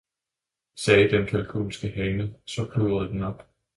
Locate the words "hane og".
1.91-2.41